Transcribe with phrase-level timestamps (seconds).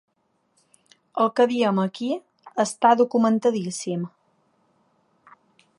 [1.25, 2.09] El que diem aquí
[2.65, 4.09] està documentadíssim.